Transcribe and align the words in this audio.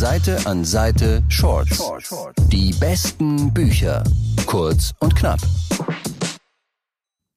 Seite 0.00 0.38
an 0.46 0.64
Seite 0.64 1.22
Shorts. 1.28 1.78
Die 2.48 2.72
besten 2.80 3.52
Bücher. 3.52 4.02
Kurz 4.46 4.94
und 5.00 5.14
knapp. 5.14 5.38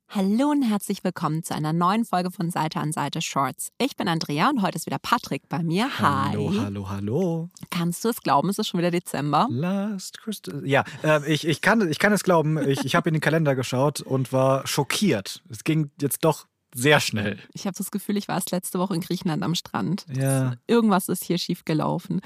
Hallo 0.08 0.52
und 0.52 0.62
herzlich 0.62 1.04
willkommen 1.04 1.44
zu 1.44 1.54
einer 1.54 1.74
neuen 1.74 2.06
Folge 2.06 2.32
von 2.32 2.52
Seite 2.52 2.80
an 2.80 2.94
Seite 2.94 3.22
Shorts. 3.22 3.68
Ich 3.80 3.98
bin 3.98 4.08
Andrea 4.08 4.50
und 4.50 4.62
heute 4.62 4.78
ist 4.78 4.86
wieder 4.86 4.98
Patrick 4.98 5.50
bei 5.50 5.62
mir. 5.62 6.00
Hi. 6.00 6.38
Hallo, 6.38 6.54
hallo, 6.58 6.90
hallo. 6.90 7.50
Kannst 7.70 8.06
du 8.06 8.08
es 8.08 8.22
glauben, 8.22 8.48
es 8.48 8.58
ist 8.58 8.70
schon 8.70 8.78
wieder 8.78 8.92
Dezember? 8.92 9.48
Last 9.50 10.20
Christmas. 10.22 10.62
Ja, 10.64 10.86
äh, 11.04 11.30
ich, 11.30 11.46
ich, 11.46 11.60
kann, 11.60 11.92
ich 11.92 12.00
kann 12.00 12.14
es 12.14 12.24
glauben. 12.24 12.58
Ich, 12.66 12.86
ich 12.86 12.96
habe 12.96 13.10
in 13.10 13.14
den 13.14 13.22
Kalender 13.22 13.56
geschaut 13.56 14.00
und 14.00 14.32
war 14.32 14.66
schockiert. 14.66 15.44
Es 15.50 15.66
ging 15.66 15.92
jetzt 16.00 16.24
doch 16.24 16.46
sehr 16.74 17.00
schnell. 17.00 17.40
Ich 17.54 17.66
habe 17.66 17.76
das 17.78 17.92
Gefühl, 17.92 18.18
ich 18.18 18.28
war 18.28 18.36
erst 18.36 18.52
letzte 18.52 18.80
Woche 18.80 18.96
in 18.96 19.02
Griechenland 19.02 19.44
am 19.44 19.56
Strand. 19.56 20.06
Ja. 20.16 20.54
Irgendwas 20.68 21.10
ist 21.10 21.24
hier 21.24 21.38
schief 21.38 21.66
gelaufen. 21.66 22.22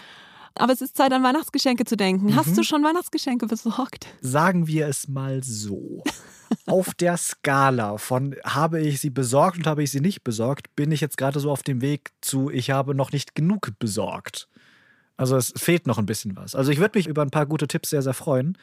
Aber 0.55 0.73
es 0.73 0.81
ist 0.81 0.97
Zeit, 0.97 1.11
an 1.13 1.23
Weihnachtsgeschenke 1.23 1.85
zu 1.85 1.95
denken. 1.97 2.35
Hast 2.35 2.47
Mhm. 2.47 2.55
du 2.55 2.63
schon 2.63 2.83
Weihnachtsgeschenke 2.83 3.45
besorgt? 3.45 4.07
Sagen 4.21 4.65
wir 4.67 4.87
es 4.87 5.07
mal 5.07 5.43
so. 5.43 6.03
Auf 6.65 6.93
der 6.95 7.17
Skala 7.17 7.97
von 7.97 8.35
habe 8.43 8.81
ich 8.81 8.99
sie 8.99 9.09
besorgt 9.09 9.57
und 9.57 9.67
habe 9.67 9.83
ich 9.83 9.91
sie 9.91 9.99
nicht 10.01 10.23
besorgt, 10.23 10.75
bin 10.75 10.91
ich 10.91 11.01
jetzt 11.01 11.17
gerade 11.17 11.39
so 11.39 11.51
auf 11.51 11.61
dem 11.61 11.81
Weg 11.81 12.11
zu 12.21 12.49
ich 12.49 12.71
habe 12.71 12.95
noch 12.95 13.11
nicht 13.11 13.35
genug 13.35 13.71
besorgt. 13.79 14.47
Also 15.17 15.35
es 15.35 15.51
fehlt 15.57 15.87
noch 15.87 15.97
ein 15.97 16.05
bisschen 16.05 16.35
was. 16.35 16.55
Also 16.55 16.71
ich 16.71 16.79
würde 16.79 16.97
mich 16.97 17.07
über 17.07 17.21
ein 17.21 17.31
paar 17.31 17.45
gute 17.47 17.67
Tipps 17.67 17.89
sehr, 17.89 18.01
sehr 18.01 18.13
freuen. 18.13 18.57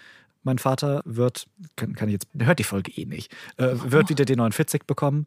Mein 0.44 0.58
Vater 0.58 1.02
wird, 1.04 1.46
kann, 1.76 1.94
kann 1.94 2.08
ich 2.08 2.12
jetzt, 2.12 2.28
hört 2.38 2.58
die 2.58 2.64
Folge 2.64 2.92
eh 2.92 3.06
nicht, 3.06 3.32
äh, 3.56 3.70
wird 3.74 4.10
wieder 4.10 4.24
den 4.24 4.36
49 4.36 4.84
bekommen, 4.86 5.26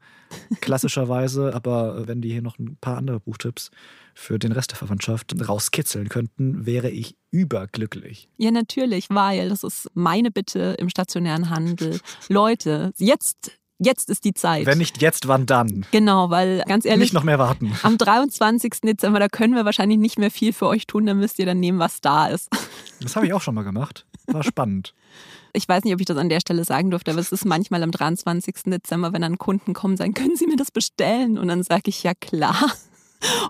klassischerweise. 0.62 1.54
Aber 1.56 2.08
wenn 2.08 2.22
die 2.22 2.32
hier 2.32 2.42
noch 2.42 2.58
ein 2.60 2.78
paar 2.80 2.98
andere 2.98 3.20
Buchtipps 3.20 3.72
für 4.14 4.40
den 4.40 4.52
Rest 4.52 4.72
der 4.72 4.78
Verwandtschaft 4.78 5.36
rauskitzeln 5.48 6.10
könnten, 6.10 6.66
wäre 6.66 6.90
ich 6.90 7.16
überglücklich. 7.32 8.30
Ja, 8.38 8.52
natürlich, 8.52 9.09
weil 9.09 9.50
das 9.50 9.64
ist 9.64 9.90
meine 9.94 10.32
Bitte 10.32 10.76
im 10.80 10.90
stationären 10.90 11.50
Handel. 11.50 12.00
Leute, 12.30 12.94
jetzt, 12.98 13.52
jetzt 13.80 14.09
ist 14.09 14.24
die 14.24 14.34
Zeit. 14.34 14.66
Wenn 14.66 14.78
nicht 14.80 15.02
jetzt, 15.02 15.28
wann 15.28 15.46
dann? 15.46 15.86
Genau, 15.92 16.30
weil 16.30 16.64
ganz 16.68 16.86
ehrlich, 16.86 17.08
Nicht 17.08 17.14
noch 17.14 17.24
mehr 17.24 17.40
warten. 17.40 17.74
am 17.84 17.98
23. 17.98 18.81
Dezember, 18.81 19.20
da 19.20 19.28
können 19.28 19.56
wir 19.56 19.66
wahrscheinlich 19.66 19.98
nicht 19.98 20.18
mehr 20.20 20.31
viel 20.31 20.54
für 20.54 20.68
euch 20.68 20.88
tun, 20.88 21.06
da 21.06 21.14
müsst 21.14 21.40
ihr 21.40 21.46
dann 21.46 21.59
nehmen, 21.59 21.80
was 21.80 22.02
da 22.02 22.28
ist. 22.28 22.50
Das 23.02 23.16
habe 23.16 23.28
ich 23.28 23.34
auch 23.34 23.42
schon 23.42 23.56
mal 23.56 23.64
gemacht. 23.64 24.06
War 24.28 24.44
spannend. 24.44 24.94
Ich 25.53 25.67
weiß 25.67 25.83
nicht, 25.83 25.94
ob 25.94 26.00
ich 26.00 26.06
das 26.06 26.17
an 26.17 26.30
der 26.30 26.39
Stelle 26.39 26.64
sagen 26.66 26.92
durfte, 26.92 27.11
aber 27.11 27.20
es 27.20 27.31
ist 27.31 27.45
manchmal 27.45 27.81
am 27.81 27.92
23. 27.92 28.56
Dezember, 28.66 29.14
wenn 29.14 29.22
dann 29.22 29.38
Kunden 29.38 29.73
kommen, 29.73 29.97
sagen, 29.97 30.14
können 30.14 30.36
Sie 30.36 30.45
mir 30.47 30.58
das 30.58 30.72
bestellen? 30.72 31.38
Und 31.38 31.47
dann 31.47 31.64
sage 31.64 31.84
ich, 31.86 32.03
ja 32.03 32.14
klar. 32.14 32.72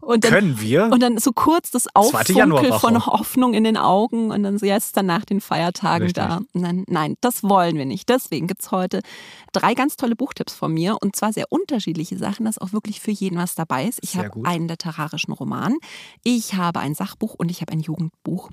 Und 0.02 0.24
dann, 0.24 0.32
Können 0.32 0.62
wir? 0.62 0.86
und 0.86 1.02
dann 1.02 1.18
so 1.18 1.32
kurz 1.34 1.72
das 1.72 1.84
Zweite 1.84 1.96
Auffunkel 1.96 2.36
Januarwoche. 2.38 2.80
von 2.80 3.06
Hoffnung 3.06 3.54
in 3.54 3.66
den 3.66 3.76
Augen 3.76 4.32
und 4.32 4.44
dann 4.44 4.58
so, 4.58 4.66
ja, 4.66 4.78
es 4.78 4.86
ist 4.86 4.98
dann 4.98 5.08
nach 5.08 5.26
den 5.26 5.42
Feiertagen 5.42 6.06
Richtig. 6.06 6.24
da. 6.24 6.40
Dann, 6.54 6.86
nein, 6.88 7.16
das 7.20 7.44
wollen 7.44 7.78
wir 7.78 7.86
nicht. 7.86 8.08
Deswegen 8.08 8.48
gibt's 8.48 8.72
heute 8.72 9.02
drei 9.52 9.74
ganz 9.74 9.98
tolle 9.98 10.16
Buchtipps 10.16 10.54
von 10.54 10.74
mir 10.74 10.98
und 11.02 11.18
zwar 11.18 11.34
sehr 11.34 11.48
unterschiedliche 11.50 12.18
Sachen, 12.18 12.46
dass 12.46 12.58
auch 12.58 12.72
wirklich 12.72 13.02
für 13.02 13.12
jeden 13.12 13.38
was 13.38 13.56
dabei 13.56 13.86
ist. 13.86 14.00
Ich 14.04 14.16
habe 14.18 14.32
einen 14.46 14.70
literarischen 14.70 15.34
Roman, 15.34 15.76
ich 16.24 16.54
habe 16.54 16.80
ein 16.80 16.96
Sachbuch 16.96 17.36
und 17.36 17.52
ich 17.52 17.60
habe 17.60 17.74
ein 17.74 17.82
Jugendbuch. 17.82 18.50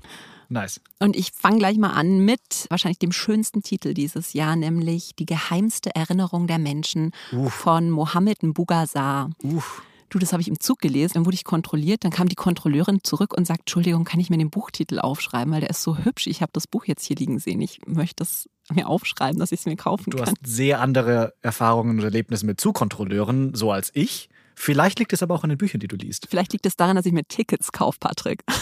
Nice. 0.49 0.79
Und 0.99 1.15
ich 1.15 1.31
fange 1.31 1.57
gleich 1.59 1.77
mal 1.77 1.91
an 1.91 2.19
mit 2.19 2.39
wahrscheinlich 2.69 2.99
dem 2.99 3.11
schönsten 3.11 3.61
Titel 3.63 3.93
dieses 3.93 4.33
Jahr, 4.33 4.55
nämlich 4.55 5.11
Die 5.17 5.25
geheimste 5.25 5.95
Erinnerung 5.95 6.47
der 6.47 6.59
Menschen 6.59 7.11
Uff. 7.31 7.53
von 7.53 7.89
Mohammed 7.89 8.43
Mbugazar. 8.43 9.29
Uff. 9.43 9.81
Du, 10.09 10.19
das 10.19 10.31
habe 10.33 10.41
ich 10.41 10.47
im 10.47 10.59
Zug 10.59 10.79
gelesen, 10.79 11.13
dann 11.15 11.25
wurde 11.25 11.35
ich 11.35 11.43
kontrolliert, 11.43 12.03
dann 12.03 12.11
kam 12.11 12.29
die 12.29 12.35
Kontrolleurin 12.35 12.99
zurück 13.03 13.33
und 13.35 13.45
sagt, 13.47 13.61
Entschuldigung, 13.61 14.03
kann 14.05 14.19
ich 14.19 14.29
mir 14.29 14.37
den 14.37 14.51
Buchtitel 14.51 14.99
aufschreiben, 14.99 15.51
weil 15.51 15.61
der 15.61 15.71
ist 15.71 15.81
so 15.81 15.97
hübsch. 15.97 16.27
Ich 16.27 16.41
habe 16.41 16.51
das 16.53 16.67
Buch 16.67 16.85
jetzt 16.85 17.03
hier 17.05 17.15
liegen 17.17 17.39
sehen. 17.39 17.59
Ich 17.59 17.79
möchte 17.87 18.23
es 18.23 18.47
mir 18.71 18.87
aufschreiben, 18.87 19.39
dass 19.39 19.51
ich 19.51 19.61
es 19.61 19.65
mir 19.65 19.75
kaufen 19.75 20.11
Du 20.11 20.17
kann. 20.17 20.27
hast 20.27 20.37
sehr 20.45 20.79
andere 20.79 21.33
Erfahrungen 21.41 21.97
und 21.97 22.03
Erlebnisse 22.05 22.45
mit 22.45 22.61
Zugkontrolleuren, 22.61 23.55
so 23.55 23.71
als 23.71 23.89
ich. 23.93 24.29
Vielleicht 24.53 24.99
liegt 24.99 25.11
es 25.11 25.21
aber 25.23 25.33
auch 25.35 25.43
in 25.43 25.49
den 25.49 25.57
Büchern, 25.57 25.81
die 25.81 25.87
du 25.87 25.95
liest. 25.97 26.27
Vielleicht 26.29 26.53
liegt 26.53 26.65
es 26.67 26.77
daran, 26.77 26.95
dass 26.95 27.05
ich 27.05 27.11
mir 27.11 27.25
Tickets 27.25 27.71
kaufe, 27.71 27.97
Patrick. 27.99 28.43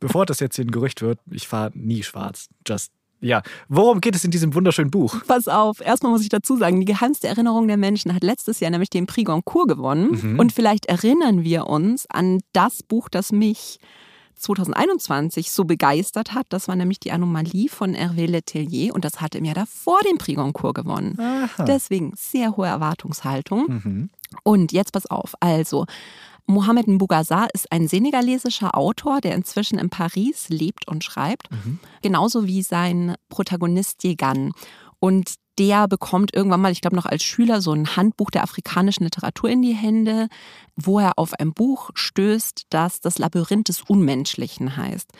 Bevor 0.00 0.26
das 0.26 0.40
jetzt 0.40 0.56
hier 0.56 0.64
ein 0.64 0.70
Gerücht 0.70 1.02
wird, 1.02 1.18
ich 1.30 1.46
fahre 1.46 1.70
nie 1.74 2.02
schwarz. 2.02 2.48
Just. 2.66 2.90
Ja. 3.20 3.42
Worum 3.68 4.00
geht 4.00 4.16
es 4.16 4.24
in 4.24 4.30
diesem 4.30 4.54
wunderschönen 4.54 4.90
Buch? 4.90 5.14
Pass 5.26 5.46
auf, 5.46 5.80
erstmal 5.80 6.10
muss 6.10 6.22
ich 6.22 6.30
dazu 6.30 6.56
sagen, 6.56 6.80
die 6.80 6.86
geheimste 6.86 7.28
Erinnerung 7.28 7.68
der 7.68 7.76
Menschen 7.76 8.14
hat 8.14 8.22
letztes 8.22 8.60
Jahr 8.60 8.70
nämlich 8.70 8.90
den 8.90 9.06
Prix 9.06 9.26
Goncourt 9.26 9.68
gewonnen. 9.68 10.18
Mhm. 10.22 10.38
Und 10.38 10.52
vielleicht 10.52 10.86
erinnern 10.86 11.44
wir 11.44 11.66
uns 11.66 12.06
an 12.08 12.40
das 12.52 12.82
Buch, 12.82 13.08
das 13.10 13.30
mich 13.30 13.78
2021 14.36 15.50
so 15.50 15.64
begeistert 15.64 16.32
hat. 16.32 16.46
Das 16.48 16.66
war 16.66 16.76
nämlich 16.76 16.98
die 16.98 17.12
Anomalie 17.12 17.68
von 17.68 17.94
Hervé 17.94 18.26
Letellier 18.26 18.94
und 18.94 19.04
das 19.04 19.20
hatte 19.20 19.38
im 19.38 19.44
Jahr 19.44 19.54
davor 19.54 20.00
den 20.08 20.16
Prix 20.16 20.36
Goncourt 20.36 20.74
gewonnen. 20.74 21.18
Aha. 21.20 21.64
Deswegen 21.64 22.12
sehr 22.16 22.56
hohe 22.56 22.66
Erwartungshaltung. 22.66 23.66
Mhm. 23.68 24.10
Und 24.42 24.72
jetzt 24.72 24.92
pass 24.92 25.06
auf, 25.06 25.34
also 25.40 25.84
Mohamed 26.50 26.88
Mbugazar 26.88 27.48
ist 27.54 27.70
ein 27.72 27.88
senegalesischer 27.88 28.76
Autor, 28.76 29.20
der 29.20 29.34
inzwischen 29.34 29.78
in 29.78 29.90
Paris 29.90 30.48
lebt 30.48 30.88
und 30.88 31.04
schreibt, 31.04 31.48
genauso 32.02 32.46
wie 32.46 32.62
sein 32.62 33.14
Protagonist 33.28 34.04
Yegan. 34.04 34.52
Und 34.98 35.34
der 35.58 35.88
bekommt 35.88 36.34
irgendwann 36.34 36.60
mal, 36.60 36.72
ich 36.72 36.80
glaube 36.80 36.96
noch 36.96 37.06
als 37.06 37.22
Schüler, 37.22 37.60
so 37.60 37.72
ein 37.72 37.96
Handbuch 37.96 38.30
der 38.30 38.42
afrikanischen 38.42 39.04
Literatur 39.04 39.50
in 39.50 39.62
die 39.62 39.74
Hände, 39.74 40.28
wo 40.76 40.98
er 40.98 41.18
auf 41.18 41.34
ein 41.34 41.52
Buch 41.52 41.90
stößt, 41.94 42.66
das 42.70 43.00
das 43.00 43.18
Labyrinth 43.18 43.68
des 43.68 43.82
Unmenschlichen 43.82 44.76
heißt. 44.76 45.10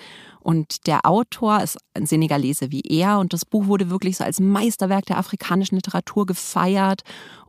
Und 0.40 0.86
der 0.86 1.04
Autor 1.04 1.62
ist 1.62 1.78
ein 1.94 2.06
Senegalese 2.06 2.70
wie 2.70 2.80
er 2.80 3.18
und 3.18 3.34
das 3.34 3.44
Buch 3.44 3.66
wurde 3.66 3.90
wirklich 3.90 4.16
so 4.16 4.24
als 4.24 4.40
Meisterwerk 4.40 5.04
der 5.06 5.18
afrikanischen 5.18 5.76
Literatur 5.76 6.24
gefeiert. 6.24 7.02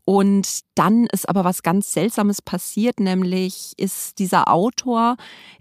Und 0.03 0.61
dann 0.75 1.05
ist 1.05 1.29
aber 1.29 1.45
was 1.45 1.63
ganz 1.63 1.93
Seltsames 1.93 2.41
passiert, 2.41 2.99
nämlich 2.99 3.73
ist 3.77 4.19
dieser 4.19 4.51
Autor 4.51 5.15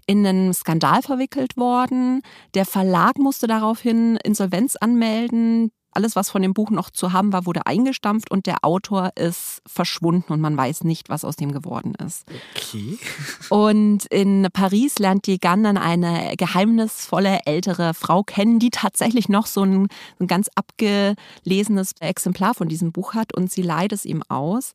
in 0.07 0.25
einen 0.25 0.53
Skandal 0.53 1.01
verwickelt 1.03 1.55
worden. 1.57 2.21
Der 2.53 2.65
Verlag 2.65 3.17
musste 3.17 3.47
daraufhin 3.47 4.17
Insolvenz 4.17 4.75
anmelden. 4.75 5.71
Alles, 5.93 6.15
was 6.15 6.29
von 6.29 6.41
dem 6.41 6.53
Buch 6.53 6.69
noch 6.69 6.89
zu 6.89 7.13
haben 7.13 7.33
war, 7.33 7.45
wurde 7.45 7.65
eingestampft 7.65 8.31
und 8.31 8.45
der 8.45 8.63
Autor 8.63 9.11
ist 9.15 9.61
verschwunden 9.67 10.31
und 10.31 10.41
man 10.41 10.55
weiß 10.55 10.83
nicht, 10.83 11.09
was 11.09 11.25
aus 11.25 11.35
dem 11.35 11.51
geworden 11.51 11.95
ist. 11.95 12.25
Okay. 12.55 12.97
Und 13.49 14.05
in 14.05 14.47
Paris 14.53 14.99
lernt 14.99 15.27
die 15.27 15.39
Gunn 15.39 15.63
dann 15.63 15.77
eine 15.77 16.35
geheimnisvolle 16.37 17.39
ältere 17.45 17.93
Frau 17.93 18.23
kennen, 18.23 18.59
die 18.59 18.69
tatsächlich 18.69 19.27
noch 19.27 19.45
so 19.45 19.63
ein, 19.63 19.87
ein 20.19 20.27
ganz 20.27 20.49
abgelesenes 20.55 21.93
Exemplar 21.99 22.53
von 22.53 22.69
diesem 22.69 22.91
Buch 22.91 23.13
hat 23.13 23.35
und 23.35 23.51
sie 23.51 23.61
leiht 23.61 23.91
es 23.91 24.05
ihm 24.05 24.23
aus. 24.29 24.71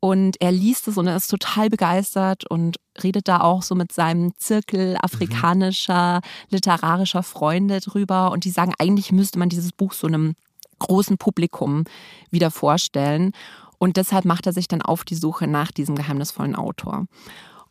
Und 0.00 0.40
er 0.40 0.52
liest 0.52 0.88
es 0.88 0.98
und 0.98 1.06
er 1.06 1.16
ist 1.16 1.28
total 1.28 1.70
begeistert 1.70 2.48
und 2.48 2.76
redet 3.02 3.28
da 3.28 3.40
auch 3.40 3.62
so 3.62 3.74
mit 3.74 3.92
seinem 3.92 4.32
Zirkel 4.36 4.96
afrikanischer, 5.00 6.20
literarischer 6.50 7.22
Freunde 7.22 7.80
drüber. 7.80 8.30
Und 8.30 8.44
die 8.44 8.50
sagen, 8.50 8.74
eigentlich 8.78 9.10
müsste 9.10 9.38
man 9.38 9.48
dieses 9.48 9.72
Buch 9.72 9.92
so 9.92 10.06
einem 10.06 10.34
großen 10.78 11.18
Publikum 11.18 11.84
wieder 12.30 12.50
vorstellen. 12.50 13.32
Und 13.78 13.96
deshalb 13.96 14.24
macht 14.24 14.46
er 14.46 14.52
sich 14.52 14.68
dann 14.68 14.82
auf 14.82 15.04
die 15.04 15.14
Suche 15.14 15.46
nach 15.46 15.70
diesem 15.70 15.96
geheimnisvollen 15.96 16.56
Autor. 16.56 17.06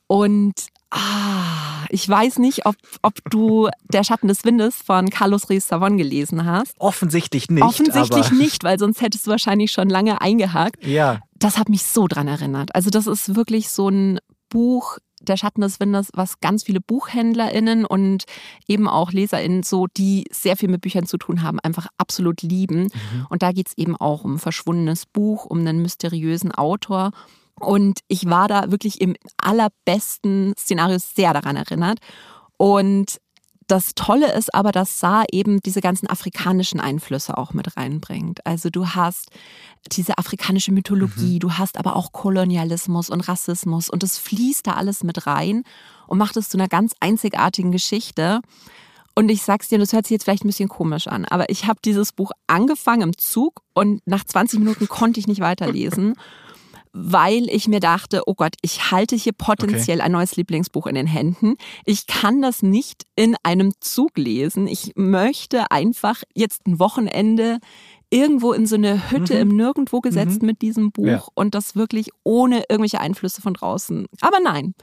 Und 0.07 0.53
ah, 0.91 1.85
ich 1.89 2.07
weiß 2.07 2.39
nicht, 2.39 2.65
ob, 2.65 2.75
ob 3.01 3.13
du 3.29 3.69
Der 3.91 4.03
Schatten 4.03 4.27
des 4.27 4.44
Windes 4.44 4.75
von 4.75 5.09
Carlos 5.09 5.49
Ruiz 5.49 5.67
Savon 5.67 5.97
gelesen 5.97 6.45
hast. 6.45 6.73
Offensichtlich 6.79 7.49
nicht. 7.49 7.63
Offensichtlich 7.63 8.31
nicht, 8.31 8.63
weil 8.63 8.77
sonst 8.77 9.01
hättest 9.01 9.25
du 9.25 9.31
wahrscheinlich 9.31 9.71
schon 9.71 9.89
lange 9.89 10.21
eingehakt. 10.21 10.85
Ja. 10.85 11.21
Das 11.38 11.57
hat 11.57 11.69
mich 11.69 11.83
so 11.83 12.07
dran 12.07 12.27
erinnert. 12.27 12.75
Also 12.75 12.89
das 12.89 13.07
ist 13.07 13.35
wirklich 13.35 13.69
so 13.69 13.89
ein 13.89 14.19
Buch, 14.49 14.99
Der 15.21 15.37
Schatten 15.37 15.62
des 15.62 15.79
Windes, 15.79 16.09
was 16.13 16.39
ganz 16.39 16.63
viele 16.63 16.81
BuchhändlerInnen 16.81 17.85
und 17.85 18.25
eben 18.67 18.88
auch 18.88 19.12
LeserInnen, 19.12 19.63
so, 19.63 19.88
die 19.88 20.25
sehr 20.31 20.57
viel 20.57 20.69
mit 20.69 20.81
Büchern 20.81 21.06
zu 21.06 21.17
tun 21.17 21.41
haben, 21.41 21.59
einfach 21.62 21.88
absolut 21.97 22.41
lieben. 22.41 22.91
Und 23.29 23.41
da 23.41 23.51
geht 23.51 23.67
es 23.67 23.77
eben 23.77 23.95
auch 23.95 24.23
um 24.23 24.35
ein 24.35 24.39
verschwundenes 24.39 25.06
Buch, 25.06 25.45
um 25.45 25.59
einen 25.59 25.81
mysteriösen 25.81 26.51
Autor. 26.51 27.12
Und 27.59 28.01
ich 28.07 28.29
war 28.29 28.47
da 28.47 28.71
wirklich 28.71 29.00
im 29.00 29.15
allerbesten 29.38 30.53
Szenario 30.57 30.97
sehr 31.00 31.33
daran 31.33 31.56
erinnert. 31.56 32.00
Und 32.57 33.19
das 33.67 33.95
Tolle 33.95 34.31
ist 34.33 34.53
aber, 34.53 34.71
dass 34.71 35.00
Saar 35.00 35.25
eben 35.31 35.59
diese 35.62 35.81
ganzen 35.81 36.07
afrikanischen 36.07 36.79
Einflüsse 36.79 37.38
auch 37.38 37.53
mit 37.53 37.77
reinbringt. 37.77 38.45
Also 38.45 38.69
du 38.69 38.89
hast 38.89 39.29
diese 39.91 40.17
afrikanische 40.17 40.71
Mythologie, 40.71 41.39
du 41.39 41.53
hast 41.53 41.77
aber 41.77 41.95
auch 41.95 42.12
Kolonialismus 42.12 43.09
und 43.09 43.21
Rassismus 43.27 43.89
und 43.89 44.03
es 44.03 44.17
fließt 44.17 44.67
da 44.67 44.73
alles 44.73 45.03
mit 45.03 45.25
rein 45.25 45.63
und 46.07 46.17
macht 46.17 46.38
es 46.38 46.50
zu 46.50 46.57
einer 46.57 46.67
ganz 46.67 46.94
einzigartigen 47.00 47.71
Geschichte. 47.71 48.41
Und 49.15 49.29
ich 49.29 49.44
sag's 49.44 49.69
dir, 49.69 49.79
das 49.79 49.94
hört 49.94 50.06
sich 50.06 50.11
jetzt 50.11 50.25
vielleicht 50.25 50.44
ein 50.44 50.50
bisschen 50.50 50.69
komisch 50.69 51.07
an, 51.07 51.25
aber 51.25 51.50
ich 51.50 51.65
habe 51.65 51.79
dieses 51.83 52.11
Buch 52.11 52.31
angefangen 52.47 53.01
im 53.01 53.18
Zug 53.18 53.61
und 53.73 54.06
nach 54.06 54.25
20 54.25 54.59
Minuten 54.59 54.88
konnte 54.88 55.19
ich 55.19 55.27
nicht 55.27 55.41
weiterlesen, 55.41 56.15
weil 56.97 57.50
ich 57.50 57.68
mir 57.68 57.81
dachte, 57.81 58.21
oh 58.25 58.36
Gott, 58.36 58.56
ich 58.62 58.89
halte 58.89 59.18
hier 59.18 59.33
potenziell 59.33 59.97
okay. 59.97 60.06
ein 60.06 60.13
neues 60.13 60.38
Lieblingsbuch 60.38 60.88
in 60.88 60.95
den 60.95 61.07
Händen. 61.07 61.56
Ich 61.83 62.07
kann 62.07 62.42
das 62.42 62.63
nicht 62.63 63.03
in 63.18 63.36
einem 63.44 63.74
Zug 63.81 64.18
lesen. 64.18 64.65
Ich 64.65 64.94
möchte 64.95 65.71
einfach 65.71 66.24
jetzt 66.33 66.65
ein 66.65 66.80
Wochenende 66.80 67.59
irgendwo 68.09 68.53
in 68.53 68.65
so 68.65 68.75
eine 68.75 69.12
Hütte 69.12 69.33
mhm. 69.33 69.42
im 69.42 69.57
Nirgendwo 69.57 70.00
gesetzt 70.00 70.42
mhm. 70.42 70.45
mit 70.45 70.62
diesem 70.62 70.94
Buch 70.94 71.06
ja. 71.06 71.24
und 71.33 71.53
das 71.53 71.75
wirklich 71.75 72.12
ohne 72.24 72.63
irgendwelche 72.69 73.01
Einflüsse 73.01 73.42
von 73.42 73.53
draußen. 73.53 74.07
Aber 74.21 74.39
nein. 74.39 74.74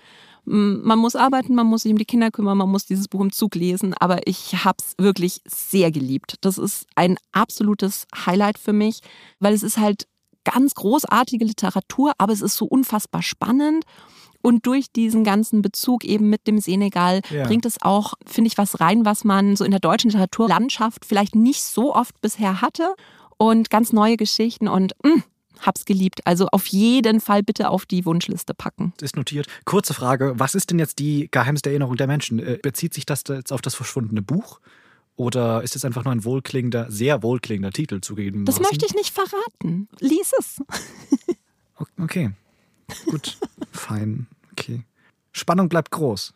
Man 0.45 0.99
muss 0.99 1.15
arbeiten, 1.15 1.55
man 1.55 1.69
muss 1.69 1.83
sich 1.83 1.93
um 1.93 1.99
die 1.99 2.05
Kinder 2.05 2.33
kümmern, 2.33 2.59
man 2.59 2.69
muss 2.69 2.85
dieses 2.85 3.07
Buch 3.07 3.21
im 3.21 3.31
Zug 3.31 3.55
lesen, 3.55 3.95
aber 3.95 4.27
ich 4.27 4.65
habe 4.65 4.79
es 4.81 4.95
wirklich 4.99 5.41
sehr 5.47 5.93
geliebt. 5.93 6.35
Das 6.41 6.59
ist 6.59 6.85
ein 6.97 7.17
absolutes 7.31 8.09
Highlight 8.27 8.59
für 8.59 8.73
mich, 8.73 9.03
weil 9.39 9.55
es 9.55 9.63
ist 9.63 9.79
halt 9.79 10.09
ganz 10.45 10.75
großartige 10.75 11.45
Literatur, 11.45 12.13
aber 12.19 12.33
es 12.33 12.43
ist 12.43 12.57
so 12.57 12.67
unfassbar 12.67 13.23
spannend. 13.23 13.85
Und 14.45 14.67
durch 14.67 14.91
diesen 14.91 15.23
ganzen 15.23 15.63
Bezug 15.63 16.05
eben 16.05 16.29
mit 16.29 16.49
dem 16.49 16.59
Senegal 16.59 17.21
ja. 17.31 17.45
bringt 17.45 17.65
es 17.65 17.81
auch, 17.81 18.15
finde 18.27 18.49
ich, 18.49 18.59
was 18.59 18.81
rein, 18.81 19.05
was 19.05 19.23
man 19.23 19.55
so 19.55 19.65
in 19.65 19.71
der 19.71 19.79
deutschen 19.79 20.11
Literaturlandschaft 20.11 21.05
vielleicht 21.05 21.37
nicht 21.37 21.63
so 21.63 21.95
oft 21.95 22.21
bisher 22.21 22.61
hatte. 22.61 22.95
Und 23.39 23.71
ganz 23.71 23.93
neue 23.93 24.17
Geschichten 24.17 24.69
und 24.69 24.95
mh, 25.05 25.17
mm, 25.17 25.23
hab's 25.61 25.85
geliebt. 25.85 26.21
Also 26.27 26.49
auf 26.49 26.67
jeden 26.67 27.21
Fall 27.21 27.43
bitte 27.43 27.71
auf 27.71 27.87
die 27.87 28.05
Wunschliste 28.05 28.55
packen. 28.55 28.93
Ist 29.01 29.17
notiert. 29.17 29.47
Kurze 29.65 29.95
Frage: 29.95 30.35
Was 30.37 30.55
ist 30.55 30.71
denn 30.71 30.79
jetzt 30.79 30.99
die 30.99 31.29
geheimste 31.31 31.71
Erinnerung 31.71 31.97
der 31.97 32.07
Menschen? 32.07 32.39
Äh, 32.39 32.59
bezieht 32.63 32.95
sich 32.95 33.07
das 33.07 33.25
jetzt 33.29 33.53
auf 33.53 33.61
das 33.61 33.75
verschwundene 33.75 34.23
Buch? 34.23 34.61
Oder 35.17 35.63
ist 35.63 35.77
es 35.77 35.85
einfach 35.85 36.05
nur 36.05 36.13
ein 36.13 36.25
wohlklingender, 36.25 36.91
sehr 36.91 37.23
wohlklingender 37.23 37.71
Titel 37.71 38.01
zugegeben? 38.01 38.45
Das 38.45 38.61
möchte 38.61 38.87
ich 38.87 38.95
nicht 38.95 39.13
verraten. 39.15 39.89
Lies 40.01 40.33
es. 40.39 40.63
okay. 42.01 42.33
Gut. 43.07 43.39
Fein. 43.73 44.27
Okay. 44.53 44.85
Spannung 45.33 45.69
bleibt 45.69 45.91
groß. 45.91 46.35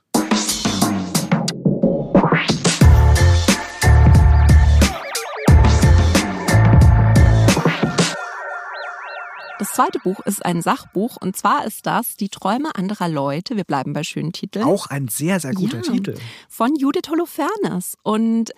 Das 9.67 9.75
zweite 9.75 9.99
Buch 9.99 10.21
ist 10.21 10.47
ein 10.47 10.63
Sachbuch 10.63 11.17
und 11.21 11.37
zwar 11.37 11.65
ist 11.67 11.87
das 11.87 12.17
Die 12.17 12.29
Träume 12.29 12.77
anderer 12.77 13.09
Leute. 13.09 13.57
Wir 13.57 13.65
bleiben 13.65 13.95
bei 13.95 14.05
schönen 14.05 14.33
Titeln. 14.33 14.65
Auch 14.65 14.87
ein 14.87 15.09
sehr, 15.09 15.41
sehr 15.41 15.55
guter 15.55 15.79
ja, 15.79 15.93
Titel. 15.93 16.15
Von 16.49 16.77
Judith 16.77 17.11
Holofernes. 17.11 17.97
Und 18.05 18.53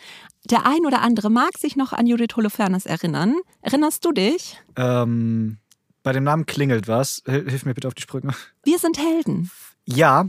der 0.45 0.67
ein 0.67 0.85
oder 0.85 1.01
andere 1.01 1.31
mag 1.31 1.57
sich 1.57 1.77
noch 1.77 1.95
an 1.95 2.07
Judith 2.07 2.37
Holofernes 2.37 2.85
erinnern. 2.85 3.37
Erinnerst 3.63 4.05
du 4.05 4.13
dich? 4.13 4.61
Ähm, 4.77 5.57
bei 6.03 6.13
dem 6.13 6.25
Namen 6.25 6.45
klingelt 6.45 6.89
was. 6.89 7.23
Hilf 7.25 7.65
mir 7.65 7.73
bitte 7.73 7.89
auf 7.89 7.95
die 7.95 8.03
Sprünge. 8.03 8.35
Wir 8.65 8.79
sind 8.79 8.99
Helden. 8.99 9.51
Ja, 9.87 10.27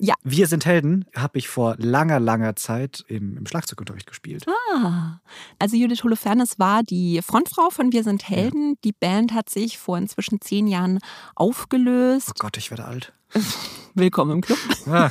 ja. 0.00 0.14
Wir 0.24 0.46
sind 0.46 0.64
Helden 0.64 1.04
habe 1.14 1.38
ich 1.38 1.48
vor 1.48 1.76
langer, 1.78 2.18
langer 2.18 2.56
Zeit 2.56 3.04
im, 3.08 3.36
im, 3.36 3.46
Schlagzeugunterricht 3.46 4.06
gespielt. 4.06 4.46
Ah, 4.74 5.20
also 5.58 5.76
Judith 5.76 6.02
Holofernes 6.02 6.58
war 6.58 6.82
die 6.82 7.20
Frontfrau 7.22 7.68
von 7.68 7.92
Wir 7.92 8.02
sind 8.02 8.26
Helden. 8.26 8.70
Ja. 8.70 8.76
Die 8.84 8.92
Band 8.92 9.34
hat 9.34 9.50
sich 9.50 9.78
vor 9.78 9.98
inzwischen 9.98 10.40
zehn 10.40 10.66
Jahren 10.66 11.00
aufgelöst. 11.34 12.30
Oh 12.30 12.38
Gott, 12.38 12.56
ich 12.56 12.70
werde 12.70 12.86
alt. 12.86 13.12
Willkommen 13.94 14.32
im 14.32 14.40
Club. 14.40 14.58
Ah. 14.86 15.10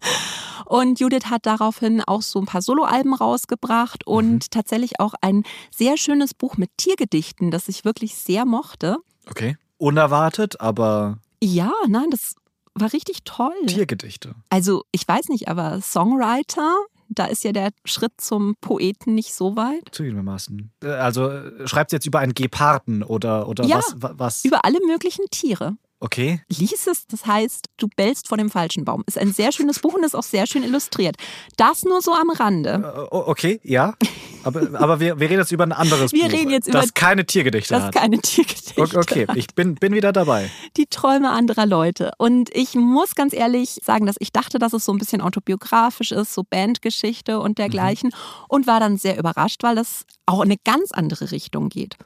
Und 0.64 1.00
Judith 1.00 1.26
hat 1.26 1.44
daraufhin 1.44 2.00
auch 2.00 2.22
so 2.22 2.40
ein 2.40 2.46
paar 2.46 2.62
Soloalben 2.62 3.12
rausgebracht 3.12 4.06
und 4.06 4.32
mhm. 4.32 4.50
tatsächlich 4.50 4.98
auch 4.98 5.12
ein 5.20 5.42
sehr 5.70 5.98
schönes 5.98 6.32
Buch 6.32 6.56
mit 6.56 6.70
Tiergedichten, 6.78 7.50
das 7.50 7.68
ich 7.68 7.84
wirklich 7.84 8.14
sehr 8.14 8.46
mochte. 8.46 8.96
Okay. 9.28 9.58
Unerwartet, 9.76 10.60
aber. 10.62 11.18
Ja, 11.42 11.70
nein, 11.86 12.08
das 12.10 12.36
war 12.74 12.92
richtig 12.92 13.24
toll. 13.24 13.54
Tiergedichte. 13.66 14.34
Also, 14.50 14.84
ich 14.92 15.06
weiß 15.06 15.28
nicht, 15.28 15.48
aber 15.48 15.80
Songwriter, 15.80 16.76
da 17.08 17.26
ist 17.26 17.44
ja 17.44 17.52
der 17.52 17.70
Schritt 17.84 18.12
zum 18.18 18.56
Poeten 18.60 19.14
nicht 19.14 19.34
so 19.34 19.56
weit. 19.56 19.82
Zugegebenermaßen. 19.92 20.72
Äh, 20.82 20.88
also 20.88 21.28
äh, 21.28 21.68
schreibt 21.68 21.92
jetzt 21.92 22.06
über 22.06 22.18
einen 22.18 22.34
Geparden 22.34 23.02
oder, 23.02 23.48
oder 23.48 23.64
ja, 23.64 23.76
was, 23.76 24.18
was? 24.18 24.44
Über 24.44 24.64
alle 24.64 24.78
möglichen 24.86 25.26
Tiere. 25.30 25.76
Okay. 26.04 26.42
Lies 26.48 26.86
es, 26.86 27.06
das 27.06 27.24
heißt, 27.24 27.70
du 27.78 27.88
bellst 27.96 28.28
vor 28.28 28.36
dem 28.36 28.50
falschen 28.50 28.84
Baum. 28.84 29.04
Ist 29.06 29.16
ein 29.16 29.32
sehr 29.32 29.52
schönes 29.52 29.78
Buch 29.78 29.94
und 29.94 30.04
ist 30.04 30.14
auch 30.14 30.22
sehr 30.22 30.46
schön 30.46 30.62
illustriert. 30.62 31.16
Das 31.56 31.82
nur 31.82 32.02
so 32.02 32.12
am 32.12 32.28
Rande. 32.28 32.94
Äh, 32.94 33.08
okay, 33.10 33.58
ja. 33.62 33.94
Aber, 34.42 34.68
aber 34.74 35.00
wir, 35.00 35.18
wir 35.18 35.30
reden 35.30 35.40
jetzt 35.40 35.50
über 35.50 35.64
ein 35.64 35.72
anderes 35.72 36.12
wir 36.12 36.24
Buch. 36.24 36.32
Reden 36.32 36.50
jetzt 36.50 36.68
über, 36.68 36.82
das 36.82 36.92
keine 36.92 37.24
Tiergedichte 37.24 37.72
das 37.72 37.84
hat. 37.84 37.94
Das 37.94 38.02
keine 38.02 38.18
Tiergedichte 38.18 38.82
Okay, 38.82 39.26
ich 39.34 39.46
bin, 39.54 39.76
bin 39.76 39.94
wieder 39.94 40.12
dabei. 40.12 40.50
Die 40.76 40.84
Träume 40.84 41.30
anderer 41.30 41.64
Leute. 41.64 42.12
Und 42.18 42.54
ich 42.54 42.74
muss 42.74 43.14
ganz 43.14 43.32
ehrlich 43.32 43.80
sagen, 43.82 44.04
dass 44.04 44.16
ich 44.18 44.30
dachte, 44.30 44.58
dass 44.58 44.74
es 44.74 44.84
so 44.84 44.92
ein 44.92 44.98
bisschen 44.98 45.22
autobiografisch 45.22 46.12
ist, 46.12 46.34
so 46.34 46.42
Bandgeschichte 46.42 47.40
und 47.40 47.56
dergleichen. 47.56 48.10
Mhm. 48.10 48.44
Und 48.48 48.66
war 48.66 48.78
dann 48.78 48.98
sehr 48.98 49.18
überrascht, 49.18 49.62
weil 49.62 49.76
das 49.76 50.04
auch 50.26 50.42
in 50.42 50.50
eine 50.50 50.58
ganz 50.64 50.92
andere 50.92 51.30
Richtung 51.30 51.70
geht. 51.70 51.96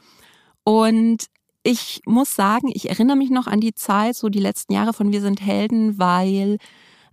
Und 0.63 1.25
ich 1.63 2.01
muss 2.07 2.35
sagen, 2.35 2.71
ich 2.73 2.89
erinnere 2.89 3.17
mich 3.17 3.31
noch 3.31 3.47
an 3.47 3.61
die 3.61 3.75
Zeit, 3.75 4.17
so 4.17 4.29
die 4.29 4.41
letzten 4.41 4.73
Jahre 4.73 4.93
von 4.93 5.13
Wir 5.13 5.21
sind 5.21 5.41
Helden, 5.41 5.99
weil 5.99 6.59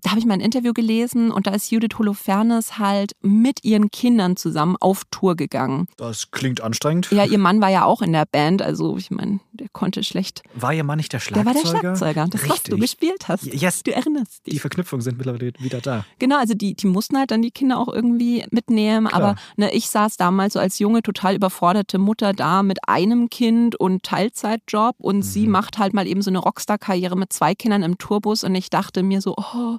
da 0.05 0.11
habe 0.11 0.19
ich 0.19 0.27
mal 0.27 0.35
ein 0.35 0.39
Interview 0.39 0.71
gelesen 0.71 1.31
und 1.31 1.47
da 1.47 1.51
ist 1.51 1.71
Judith 1.71 1.97
Holofernes 1.97 2.77
halt 2.77 3.13
mit 3.23 3.63
ihren 3.63 3.89
Kindern 3.89 4.37
zusammen 4.37 4.75
auf 4.79 5.03
Tour 5.09 5.35
gegangen. 5.35 5.87
Das 5.97 6.29
klingt 6.29 6.61
anstrengend. 6.61 7.09
Ja, 7.11 7.25
ihr 7.25 7.39
Mann 7.39 7.59
war 7.59 7.69
ja 7.69 7.85
auch 7.85 8.03
in 8.03 8.13
der 8.13 8.27
Band, 8.27 8.61
also 8.61 8.97
ich 8.97 9.09
meine, 9.09 9.39
der 9.55 9.67
konnte 9.69 10.03
schlecht. 10.03 10.43
War 10.53 10.73
ihr 10.73 10.83
Mann 10.83 10.97
nicht 10.97 11.13
der 11.13 11.19
Schlagzeuger? 11.19 11.53
Der 11.53 11.63
war 11.63 11.73
der 11.73 11.79
Schlagzeuger, 11.79 12.27
das, 12.29 12.43
Richtig. 12.43 12.51
was 12.51 12.63
du 12.63 12.77
gespielt 12.77 13.27
hast. 13.27 13.45
Yes. 13.45 13.83
Du 13.83 13.91
erinnerst 13.93 14.45
dich. 14.45 14.53
Die 14.53 14.59
Verknüpfungen 14.59 15.01
sind 15.01 15.17
mittlerweile 15.17 15.53
wieder 15.59 15.81
da. 15.81 16.05
Genau, 16.19 16.37
also 16.37 16.53
die, 16.53 16.75
die 16.75 16.87
mussten 16.87 17.17
halt 17.17 17.31
dann 17.31 17.41
die 17.41 17.51
Kinder 17.51 17.79
auch 17.79 17.87
irgendwie 17.87 18.45
mitnehmen, 18.51 19.07
Klar. 19.07 19.21
aber 19.21 19.35
ne, 19.57 19.73
ich 19.73 19.89
saß 19.89 20.17
damals 20.17 20.53
so 20.53 20.59
als 20.59 20.79
junge, 20.79 21.01
total 21.01 21.35
überforderte 21.35 21.97
Mutter 21.97 22.33
da 22.33 22.63
mit 22.63 22.87
einem 22.87 23.29
Kind 23.29 23.75
und 23.75 24.03
Teilzeitjob 24.03 24.95
und 24.99 25.17
mhm. 25.17 25.21
sie 25.21 25.47
macht 25.47 25.77
halt 25.77 25.93
mal 25.93 26.07
eben 26.07 26.21
so 26.21 26.29
eine 26.29 26.39
Rockstar-Karriere 26.39 27.15
mit 27.15 27.33
zwei 27.33 27.55
Kindern 27.55 27.83
im 27.83 27.97
Tourbus 27.97 28.43
und 28.43 28.55
ich 28.55 28.69
dachte 28.69 29.03
mir 29.03 29.21
so, 29.21 29.35
oh, 29.37 29.77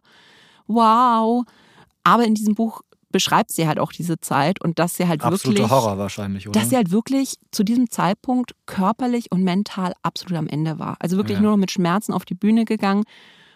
wow. 0.67 1.45
Aber 2.05 2.25
in 2.25 2.35
diesem 2.35 2.55
Buch 2.55 2.83
beschreibt 3.11 3.53
sie 3.53 3.67
halt 3.67 3.79
auch 3.79 3.93
diese 3.93 4.21
Zeit 4.21 4.61
und 4.61 4.79
dass 4.79 4.97
sie 4.97 5.07
halt 5.07 5.23
Absolute 5.23 5.63
wirklich. 5.63 5.71
Horror 5.71 5.99
wahrscheinlich, 5.99 6.49
oder? 6.49 6.59
Dass 6.59 6.71
sie 6.71 6.77
halt 6.77 6.91
wirklich 6.91 7.37
zu 7.51 7.63
diesem 7.63 7.91
Zeitpunkt 7.91 8.55
körperlich 8.67 9.31
und 9.31 9.43
mental 9.43 9.95
absolut 10.03 10.37
am 10.37 10.49
Ende 10.49 10.79
war. 10.79 10.97
Also 11.01 11.17
wirklich 11.17 11.37
ja. 11.37 11.43
nur 11.43 11.53
noch 11.53 11.59
mit 11.59 11.71
Schmerzen 11.71 12.13
auf 12.13 12.25
die 12.25 12.35
Bühne 12.35 12.65
gegangen 12.65 13.05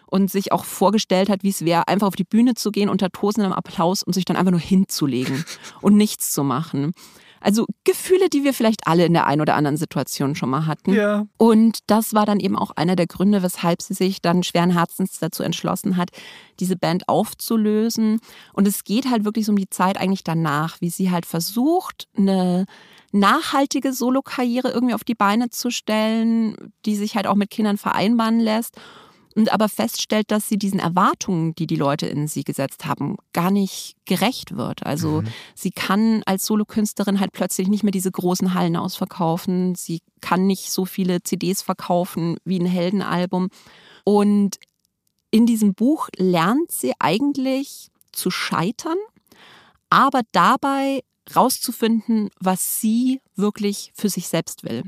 und 0.07 0.29
sich 0.29 0.51
auch 0.51 0.65
vorgestellt 0.65 1.29
hat, 1.29 1.43
wie 1.43 1.49
es 1.49 1.65
wäre, 1.65 1.87
einfach 1.87 2.07
auf 2.07 2.15
die 2.15 2.23
Bühne 2.23 2.53
zu 2.53 2.71
gehen 2.71 2.89
unter 2.89 3.09
tosendem 3.09 3.53
Applaus 3.53 4.03
und 4.03 4.13
sich 4.13 4.25
dann 4.25 4.35
einfach 4.35 4.51
nur 4.51 4.59
hinzulegen 4.59 5.45
und 5.81 5.95
nichts 5.95 6.31
zu 6.31 6.43
machen. 6.43 6.91
Also 7.41 7.65
Gefühle, 7.83 8.29
die 8.29 8.43
wir 8.43 8.53
vielleicht 8.53 8.87
alle 8.87 9.05
in 9.05 9.13
der 9.13 9.25
einen 9.25 9.41
oder 9.41 9.55
anderen 9.55 9.77
Situation 9.77 10.35
schon 10.35 10.49
mal 10.49 10.65
hatten. 10.67 10.93
Ja. 10.93 11.25
Und 11.37 11.79
das 11.87 12.13
war 12.13 12.25
dann 12.25 12.39
eben 12.39 12.57
auch 12.57 12.71
einer 12.71 12.95
der 12.95 13.07
Gründe, 13.07 13.43
weshalb 13.43 13.81
sie 13.81 13.93
sich 13.93 14.21
dann 14.21 14.43
schweren 14.43 14.71
Herzens 14.71 15.19
dazu 15.19 15.43
entschlossen 15.43 15.97
hat, 15.97 16.11
diese 16.59 16.77
Band 16.77 17.09
aufzulösen. 17.09 18.19
Und 18.53 18.67
es 18.67 18.83
geht 18.83 19.09
halt 19.09 19.25
wirklich 19.25 19.45
so 19.45 19.51
um 19.51 19.57
die 19.57 19.69
Zeit 19.69 19.97
eigentlich 19.97 20.23
danach, 20.23 20.79
wie 20.79 20.89
sie 20.89 21.11
halt 21.11 21.25
versucht, 21.25 22.07
eine 22.15 22.65
nachhaltige 23.11 23.91
Solokarriere 23.91 24.69
irgendwie 24.69 24.93
auf 24.93 25.03
die 25.03 25.15
Beine 25.15 25.49
zu 25.49 25.71
stellen, 25.71 26.55
die 26.85 26.95
sich 26.95 27.15
halt 27.15 27.27
auch 27.27 27.35
mit 27.35 27.49
Kindern 27.49 27.77
vereinbaren 27.77 28.39
lässt 28.39 28.77
und 29.35 29.51
aber 29.51 29.69
feststellt, 29.69 30.31
dass 30.31 30.47
sie 30.47 30.57
diesen 30.57 30.79
Erwartungen, 30.79 31.55
die 31.55 31.67
die 31.67 31.75
Leute 31.75 32.07
in 32.07 32.27
sie 32.27 32.43
gesetzt 32.43 32.85
haben, 32.85 33.17
gar 33.33 33.51
nicht 33.51 33.95
gerecht 34.05 34.55
wird. 34.55 34.85
Also 34.85 35.21
mhm. 35.21 35.27
sie 35.55 35.71
kann 35.71 36.23
als 36.25 36.45
Solokünstlerin 36.45 37.19
halt 37.19 37.31
plötzlich 37.31 37.67
nicht 37.67 37.83
mehr 37.83 37.91
diese 37.91 38.11
großen 38.11 38.53
Hallen 38.53 38.75
ausverkaufen. 38.75 39.75
Sie 39.75 40.01
kann 40.21 40.47
nicht 40.47 40.71
so 40.71 40.85
viele 40.85 41.23
CDs 41.23 41.61
verkaufen 41.61 42.37
wie 42.43 42.59
ein 42.59 42.65
Heldenalbum. 42.65 43.49
Und 44.03 44.57
in 45.31 45.45
diesem 45.45 45.73
Buch 45.73 46.09
lernt 46.17 46.71
sie 46.71 46.93
eigentlich 46.99 47.87
zu 48.11 48.31
scheitern, 48.31 48.97
aber 49.89 50.21
dabei 50.31 51.03
rauszufinden, 51.35 52.29
was 52.39 52.81
sie 52.81 53.21
wirklich 53.35 53.91
für 53.95 54.09
sich 54.09 54.27
selbst 54.27 54.63
will. 54.63 54.83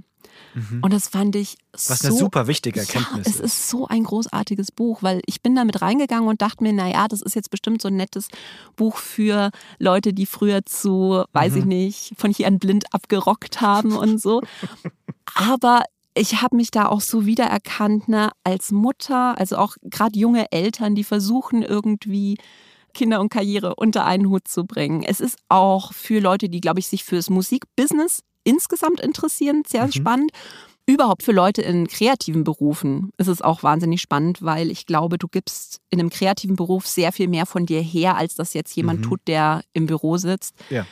Mhm. 0.53 0.79
Und 0.81 0.93
das 0.93 1.07
fand 1.07 1.35
ich 1.35 1.57
so. 1.75 1.93
Was 1.93 2.05
eine 2.05 2.15
super 2.15 2.47
wichtige 2.47 2.79
Erkenntnis. 2.79 3.27
Ja, 3.27 3.33
es 3.33 3.39
ist 3.39 3.69
so 3.69 3.87
ein 3.87 4.03
großartiges 4.03 4.71
Buch, 4.71 5.01
weil 5.01 5.21
ich 5.25 5.41
bin 5.41 5.55
damit 5.55 5.81
reingegangen 5.81 6.27
und 6.27 6.41
dachte 6.41 6.63
mir, 6.63 6.73
naja, 6.73 7.07
das 7.07 7.21
ist 7.21 7.35
jetzt 7.35 7.49
bestimmt 7.49 7.81
so 7.81 7.87
ein 7.87 7.95
nettes 7.95 8.27
Buch 8.75 8.97
für 8.97 9.51
Leute, 9.79 10.13
die 10.13 10.25
früher 10.25 10.65
zu, 10.65 11.23
weiß 11.33 11.53
mhm. 11.53 11.59
ich 11.59 11.65
nicht, 11.65 12.13
von 12.17 12.31
hier 12.31 12.47
an 12.47 12.59
blind 12.59 12.93
abgerockt 12.93 13.61
haben 13.61 13.93
und 13.93 14.21
so. 14.21 14.41
Aber 15.35 15.83
ich 16.15 16.41
habe 16.41 16.55
mich 16.55 16.71
da 16.71 16.87
auch 16.87 17.01
so 17.01 17.25
wiedererkannt, 17.25 18.07
ne, 18.07 18.31
als 18.43 18.71
Mutter, 18.71 19.37
also 19.37 19.57
auch 19.57 19.75
gerade 19.83 20.17
junge 20.17 20.51
Eltern, 20.51 20.95
die 20.95 21.03
versuchen 21.03 21.63
irgendwie 21.63 22.37
Kinder 22.93 23.19
und 23.19 23.29
Karriere 23.29 23.75
unter 23.75 24.05
einen 24.05 24.29
Hut 24.29 24.47
zu 24.47 24.65
bringen. 24.65 25.03
Es 25.03 25.19
ist 25.19 25.37
auch 25.49 25.93
für 25.93 26.19
Leute, 26.19 26.49
die, 26.49 26.61
glaube 26.61 26.79
ich, 26.79 26.87
sich 26.87 27.03
fürs 27.03 27.29
Musikbusiness 27.29 28.23
insgesamt 28.43 28.99
interessieren, 28.99 29.63
sehr 29.65 29.85
mhm. 29.85 29.91
spannend. 29.91 30.31
Überhaupt 30.85 31.23
für 31.23 31.31
Leute 31.31 31.61
in 31.61 31.87
kreativen 31.87 32.43
Berufen 32.43 33.11
ist 33.17 33.27
es 33.27 33.41
auch 33.41 33.63
wahnsinnig 33.63 34.01
spannend, 34.01 34.41
weil 34.41 34.69
ich 34.69 34.85
glaube, 34.85 35.17
du 35.17 35.29
gibst 35.29 35.79
in 35.89 35.99
einem 35.99 36.09
kreativen 36.09 36.57
Beruf 36.57 36.85
sehr 36.87 37.13
viel 37.13 37.29
mehr 37.29 37.45
von 37.45 37.65
dir 37.65 37.81
her, 37.81 38.17
als 38.17 38.35
das 38.35 38.53
jetzt 38.53 38.75
jemand 38.75 38.99
mhm. 38.99 39.03
tut, 39.03 39.21
der 39.27 39.63
im 39.71 39.85
Büro 39.85 40.17
sitzt. 40.17 40.55
Ja. 40.69 40.85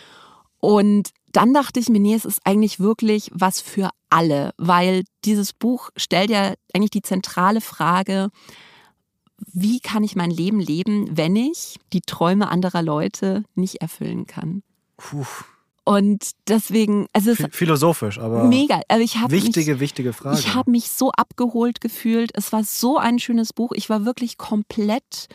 Und 0.59 1.09
dann 1.33 1.53
dachte 1.53 1.79
ich 1.79 1.89
mir, 1.89 1.99
nee, 1.99 2.13
es 2.13 2.23
ist 2.23 2.39
eigentlich 2.45 2.79
wirklich 2.79 3.31
was 3.33 3.59
für 3.59 3.89
alle, 4.09 4.53
weil 4.57 5.03
dieses 5.25 5.51
Buch 5.51 5.89
stellt 5.97 6.29
ja 6.29 6.53
eigentlich 6.73 6.91
die 6.91 7.01
zentrale 7.01 7.59
Frage, 7.61 8.29
wie 9.53 9.79
kann 9.79 10.03
ich 10.03 10.15
mein 10.15 10.31
Leben 10.31 10.59
leben, 10.59 11.17
wenn 11.17 11.35
ich 11.35 11.79
die 11.93 12.01
Träume 12.01 12.49
anderer 12.49 12.81
Leute 12.81 13.43
nicht 13.55 13.81
erfüllen 13.81 14.27
kann? 14.27 14.63
Puh. 14.97 15.25
Und 15.83 16.31
deswegen, 16.47 17.07
also 17.11 17.31
es 17.31 17.43
philosophisch, 17.51 18.19
aber 18.19 18.43
mega. 18.43 18.81
Also 18.87 19.03
ich 19.03 19.15
wichtige, 19.29 19.73
mich, 19.73 19.79
wichtige 19.81 20.13
Frage. 20.13 20.39
Ich 20.39 20.53
habe 20.53 20.69
mich 20.69 20.91
so 20.91 21.11
abgeholt 21.11 21.81
gefühlt. 21.81 22.31
Es 22.35 22.51
war 22.51 22.63
so 22.63 22.97
ein 22.97 23.17
schönes 23.17 23.51
Buch. 23.51 23.71
Ich 23.73 23.89
war 23.89 24.05
wirklich 24.05 24.37
komplett 24.37 25.27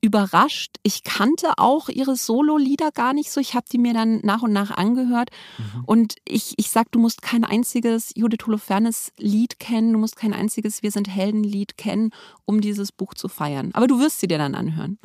überrascht. 0.00 0.76
Ich 0.82 1.04
kannte 1.04 1.52
auch 1.56 1.88
ihre 1.88 2.16
Solo-Lieder 2.16 2.90
gar 2.92 3.12
nicht 3.12 3.30
so. 3.30 3.40
Ich 3.40 3.54
habe 3.54 3.66
die 3.70 3.78
mir 3.78 3.94
dann 3.94 4.20
nach 4.22 4.42
und 4.42 4.52
nach 4.52 4.70
angehört. 4.70 5.30
Mhm. 5.58 5.84
Und 5.84 6.14
ich, 6.26 6.54
ich 6.56 6.70
sag, 6.70 6.90
du 6.92 6.98
musst 6.98 7.22
kein 7.22 7.44
einziges 7.44 8.12
Judith 8.14 8.46
Holofernes 8.46 9.12
Lied 9.18 9.58
kennen, 9.58 9.92
du 9.92 9.98
musst 9.98 10.16
kein 10.16 10.32
einziges 10.32 10.82
Wir 10.82 10.90
sind 10.90 11.08
Helden-Lied 11.08 11.76
kennen, 11.76 12.10
um 12.44 12.60
dieses 12.60 12.92
Buch 12.92 13.14
zu 13.14 13.28
feiern. 13.28 13.70
Aber 13.72 13.86
du 13.86 13.98
wirst 13.98 14.20
sie 14.20 14.28
dir 14.28 14.38
dann 14.38 14.54
anhören. 14.54 14.98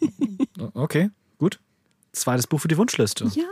okay, 0.74 1.10
gut. 1.38 1.60
Zweites 2.12 2.46
Buch 2.46 2.60
für 2.60 2.68
die 2.68 2.78
Wunschliste. 2.78 3.30
Ja. 3.34 3.44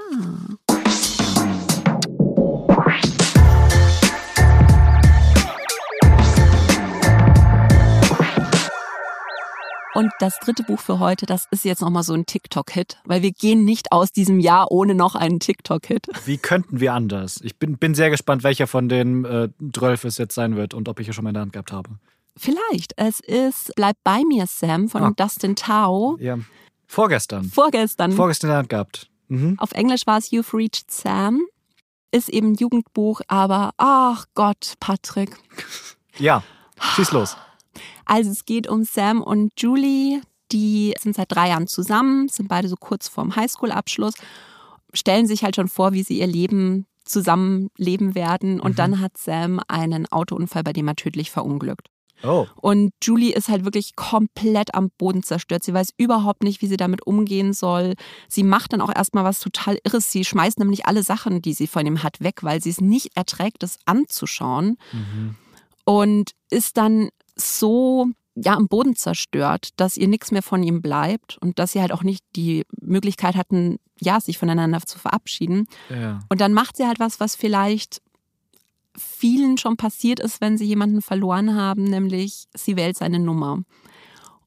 Und 9.95 10.11
das 10.19 10.41
dritte 10.41 10.65
Buch 10.65 10.81
für 10.81 10.99
heute, 10.99 11.25
das 11.25 11.47
ist 11.53 11.65
jetzt 11.65 11.81
nochmal 11.81 12.03
so 12.03 12.15
ein 12.15 12.27
TikTok-Hit, 12.27 12.99
weil 13.05 13.23
wir 13.23 13.31
gehen 13.31 13.65
nicht 13.65 13.93
aus 13.93 14.11
diesem 14.11 14.41
Jahr 14.41 14.73
ohne 14.73 14.95
noch 14.95 15.15
einen 15.15 15.39
TikTok-Hit. 15.39 16.09
Wie 16.25 16.37
könnten 16.37 16.81
wir 16.81 16.93
anders? 16.95 17.41
Ich 17.45 17.57
bin, 17.59 17.79
bin 17.79 17.95
sehr 17.95 18.11
gespannt, 18.11 18.43
welcher 18.43 18.67
von 18.67 18.89
den 18.89 19.25
äh, 19.25 19.49
12 19.73 20.05
es 20.05 20.19
jetzt 20.19 20.35
sein 20.35 20.57
wird 20.57 20.75
und 20.75 20.89
ob 20.89 20.99
ich 20.99 21.07
hier 21.07 21.15
schon 21.15 21.23
mal 21.23 21.31
in 21.31 21.35
der 21.35 21.43
Hand 21.43 21.53
gehabt 21.53 21.71
habe. 21.71 21.91
Vielleicht. 22.37 22.95
Es 22.97 23.21
ist 23.21 23.73
Bleib 23.77 23.97
bei 24.03 24.23
mir, 24.27 24.47
Sam 24.49 24.89
von 24.89 25.03
ah. 25.05 25.13
Dustin 25.17 25.55
Tao. 25.55 26.17
Ja. 26.21 26.39
Vorgestern. 26.89 27.45
Vorgestern. 27.45 28.11
Vorgestern 28.13 28.49
in 28.49 28.53
der 28.53 28.59
Hand 28.59 28.69
gehabt. 28.69 29.09
Mhm. 29.29 29.57
Auf 29.61 29.73
Englisch 29.73 30.09
war 30.09 30.19
es 30.19 30.33
You've 30.33 30.57
Reached 30.57 30.91
Sam. 30.91 31.41
Ist 32.11 32.29
eben 32.29 32.53
ein 32.53 32.55
Jugendbuch, 32.55 33.21
aber 33.29 33.71
ach 33.77 34.27
Gott, 34.35 34.75
Patrick. 34.81 35.37
Ja, 36.19 36.43
schieß 36.81 37.13
los. 37.13 37.37
Also 38.05 38.31
es 38.31 38.45
geht 38.45 38.69
um 38.69 38.85
Sam 38.85 39.23
und 39.23 39.53
Julie, 39.59 40.21
die 40.53 40.95
sind 41.01 41.17
seit 41.17 41.33
drei 41.33 41.49
Jahren 41.49 41.67
zusammen, 41.67 42.29
sind 42.29 42.49
beide 42.49 42.69
so 42.69 42.77
kurz 42.77 43.09
vorm 43.09 43.35
Highschool-Abschluss, 43.35 44.15
stellen 44.93 45.27
sich 45.27 45.45
halt 45.45 45.57
schon 45.57 45.69
vor, 45.69 45.93
wie 45.93 46.03
sie 46.03 46.19
ihr 46.19 46.27
Leben 46.27 46.87
zusammenleben 47.05 48.15
werden. 48.15 48.61
Und 48.61 48.73
mhm. 48.73 48.77
dann 48.77 49.01
hat 49.01 49.17
Sam 49.17 49.61
einen 49.69 50.11
Autounfall, 50.11 50.63
bei 50.63 50.73
dem 50.73 50.89
er 50.89 50.97
tödlich 50.97 51.31
verunglückt. 51.31 51.89
Oh. 52.23 52.47
Und 52.57 52.93
Julie 53.03 53.35
ist 53.35 53.49
halt 53.49 53.65
wirklich 53.65 53.97
komplett 53.97 54.75
am 54.75 54.91
Boden 54.97 55.23
zerstört. 55.23 55.65
Sie 55.65 55.75
weiß 55.75 55.91
überhaupt 55.97 56.43
nicht, 56.43 56.63
wie 56.63 56.67
sie 56.67 56.77
damit 56.77 57.07
umgehen 57.07 57.53
soll. 57.53 57.95
Sie 58.29 58.43
macht 58.43 58.73
dann 58.73 58.81
auch 58.81 58.95
erstmal 58.95 59.25
was 59.25 59.41
total 59.41 59.79
Irres. 59.85 60.11
Sie 60.11 60.25
schmeißt 60.25 60.59
nämlich 60.59 60.87
alle 60.87 61.03
Sachen, 61.03 61.43
die 61.43 61.53
sie 61.53 61.67
von 61.67 61.87
ihm 61.87 62.03
hat, 62.03 62.21
weg, 62.21 62.43
weil 62.43 62.63
sie 62.63 62.71
es 62.71 62.81
nicht 62.81 63.17
erträgt, 63.17 63.63
es 63.63 63.79
anzuschauen. 63.85 64.79
Mhm. 64.93 65.35
Und 65.85 66.31
ist 66.51 66.79
dann 66.79 67.11
so 67.37 68.09
ja, 68.37 68.55
am 68.55 68.67
Boden 68.67 68.97
zerstört, 68.97 69.69
dass 69.77 69.97
ihr 69.97 70.09
nichts 70.09 70.33
mehr 70.33 70.43
von 70.43 70.63
ihm 70.63 70.83
bleibt 70.83 71.39
und 71.41 71.59
dass 71.59 71.73
sie 71.73 71.81
halt 71.81 71.93
auch 71.93 72.03
nicht 72.03 72.25
die 72.35 72.65
Möglichkeit 72.81 73.37
hatten, 73.37 73.79
ja, 74.01 74.21
sich 74.21 74.39
voneinander 74.39 74.81
zu 74.81 74.99
verabschieden. 74.99 75.67
Ja. 75.89 76.21
Und 76.29 76.41
dann 76.41 76.53
macht 76.53 76.77
sie 76.77 76.87
halt 76.87 76.99
was, 76.99 77.21
was 77.21 77.37
vielleicht 77.37 78.03
vielen 78.97 79.59
schon 79.59 79.77
passiert 79.77 80.21
ist, 80.21 80.41
wenn 80.41 80.59
sie 80.59 80.65
jemanden 80.65 81.03
verloren 81.03 81.55
haben, 81.55 81.85
nämlich 81.85 82.47
sie 82.55 82.77
wählt 82.77 82.97
seine 82.97 83.19
Nummer. 83.19 83.61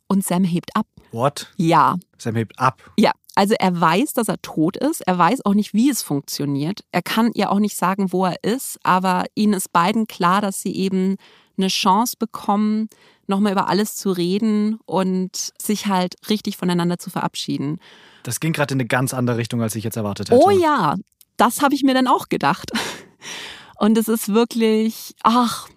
Und 0.08 0.24
Sam 0.24 0.44
hebt 0.44 0.76
ab. 0.76 0.88
What? 1.12 1.54
Ja. 1.58 1.98
Sam 2.18 2.36
hebt 2.36 2.58
ab. 2.60 2.92
Ja, 2.98 3.12
also 3.36 3.56
er 3.60 3.80
weiß, 3.80 4.14
dass 4.14 4.30
er 4.30 4.42
tot 4.42 4.78
ist. 4.78 5.02
Er 5.02 5.18
weiß 5.18 5.46
auch 5.46 5.54
nicht, 5.54 5.74
wie 5.74 5.90
es 5.90 6.02
funktioniert. 6.02 6.82
Er 6.92 7.02
kann 7.02 7.32
ihr 7.34 7.52
auch 7.52 7.60
nicht 7.60 7.76
sagen, 7.76 8.12
wo 8.12 8.26
er 8.26 8.44
ist, 8.44 8.80
aber 8.84 9.26
ihnen 9.36 9.54
ist 9.54 9.72
beiden 9.74 10.08
klar, 10.08 10.42
dass 10.42 10.62
sie 10.62 10.74
eben 10.76 11.18
eine 11.58 11.68
Chance 11.68 12.16
bekommen, 12.18 12.90
nochmal 13.28 13.52
über 13.52 13.68
alles 13.68 13.96
zu 13.96 14.12
reden 14.12 14.80
und 14.86 15.52
sich 15.62 15.88
halt 15.88 16.16
richtig 16.30 16.58
voneinander 16.58 16.98
zu 16.98 17.10
verabschieden. 17.10 17.80
Das 18.24 18.40
ging 18.40 18.54
gerade 18.54 18.74
in 18.74 18.80
eine 18.80 18.88
ganz 18.88 19.14
andere 19.14 19.38
Richtung, 19.38 19.62
als 19.62 19.76
ich 19.76 19.84
jetzt 19.84 19.98
erwartet 19.98 20.32
hätte. 20.32 20.42
Oh 20.44 20.50
ja, 20.50 20.96
das 21.38 21.62
habe 21.62 21.76
ich 21.76 21.84
mir 21.84 21.94
dann 21.94 22.08
auch 22.08 22.30
gedacht. 22.30 22.72
Und 23.80 23.98
es 23.98 24.08
ist 24.08 24.34
wirklich, 24.34 25.14
ach, 25.24 25.68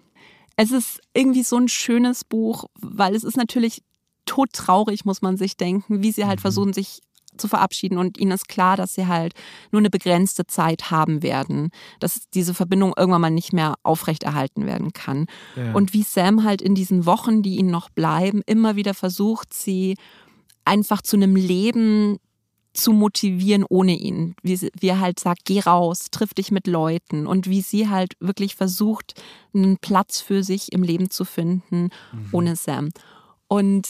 es 0.55 0.71
ist 0.71 0.99
irgendwie 1.13 1.43
so 1.43 1.57
ein 1.57 1.67
schönes 1.67 2.23
Buch, 2.23 2.65
weil 2.79 3.15
es 3.15 3.23
ist 3.23 3.37
natürlich 3.37 3.83
todtraurig, 4.25 5.05
muss 5.05 5.21
man 5.21 5.37
sich 5.37 5.57
denken, 5.57 6.03
wie 6.03 6.11
sie 6.11 6.25
halt 6.25 6.39
mhm. 6.39 6.41
versuchen, 6.41 6.73
sich 6.73 7.01
zu 7.37 7.47
verabschieden 7.47 7.97
und 7.97 8.17
ihnen 8.17 8.31
ist 8.31 8.47
klar, 8.47 8.77
dass 8.77 8.95
sie 8.95 9.07
halt 9.07 9.33
nur 9.71 9.79
eine 9.79 9.89
begrenzte 9.89 10.45
Zeit 10.47 10.91
haben 10.91 11.23
werden, 11.23 11.69
dass 11.99 12.29
diese 12.33 12.53
Verbindung 12.53 12.93
irgendwann 12.95 13.21
mal 13.21 13.31
nicht 13.31 13.53
mehr 13.53 13.75
aufrechterhalten 13.83 14.65
werden 14.65 14.93
kann. 14.93 15.27
Ja. 15.55 15.73
Und 15.73 15.93
wie 15.93 16.03
Sam 16.03 16.43
halt 16.43 16.61
in 16.61 16.75
diesen 16.75 17.05
Wochen, 17.05 17.41
die 17.41 17.57
ihnen 17.57 17.71
noch 17.71 17.89
bleiben, 17.89 18.41
immer 18.45 18.75
wieder 18.75 18.93
versucht, 18.93 19.53
sie 19.53 19.95
einfach 20.65 21.01
zu 21.01 21.15
einem 21.15 21.35
Leben 21.35 22.17
zu 22.73 22.93
motivieren 22.93 23.65
ohne 23.67 23.95
ihn. 23.95 24.35
Wie, 24.43 24.59
wie 24.79 24.87
er 24.87 24.99
halt 24.99 25.19
sagt, 25.19 25.45
geh 25.45 25.59
raus, 25.59 26.05
triff 26.11 26.33
dich 26.33 26.51
mit 26.51 26.67
Leuten 26.67 27.27
und 27.27 27.49
wie 27.49 27.61
sie 27.61 27.89
halt 27.89 28.13
wirklich 28.19 28.55
versucht, 28.55 29.21
einen 29.53 29.77
Platz 29.77 30.21
für 30.21 30.43
sich 30.43 30.71
im 30.71 30.83
Leben 30.83 31.09
zu 31.09 31.25
finden 31.25 31.89
mhm. 32.13 32.29
ohne 32.31 32.55
Sam. 32.55 32.89
Und 33.47 33.89